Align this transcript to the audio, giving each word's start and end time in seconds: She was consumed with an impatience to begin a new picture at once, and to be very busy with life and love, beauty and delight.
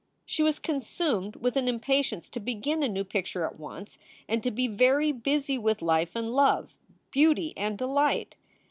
She 0.25 0.41
was 0.41 0.57
consumed 0.57 1.35
with 1.35 1.55
an 1.55 1.67
impatience 1.67 2.27
to 2.29 2.39
begin 2.39 2.81
a 2.81 2.89
new 2.89 3.03
picture 3.03 3.45
at 3.45 3.59
once, 3.59 3.99
and 4.27 4.41
to 4.41 4.49
be 4.49 4.65
very 4.67 5.11
busy 5.11 5.59
with 5.59 5.79
life 5.79 6.15
and 6.15 6.33
love, 6.33 6.73
beauty 7.11 7.53
and 7.55 7.77
delight. 7.77 8.35